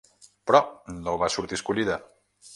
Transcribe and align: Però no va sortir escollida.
Però 0.51 0.61
no 0.95 1.15
va 1.25 1.31
sortir 1.35 1.61
escollida. 1.61 2.01